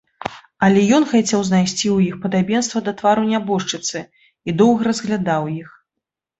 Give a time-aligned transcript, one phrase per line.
[0.67, 4.05] Але ён хацеў знайсці ў іх падабенства да твару нябожчыцы
[4.47, 5.81] і доўга разглядаў іх.